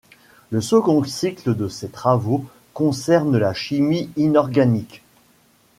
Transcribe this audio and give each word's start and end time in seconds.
Le 0.49 0.61
second 0.61 1.03
cycle 1.03 1.53
de 1.55 1.67
ses 1.67 1.87
travaux 1.89 2.43
concernent 2.73 3.37
la 3.37 3.53
chimie 3.53 4.09
inorganique. 4.17 5.03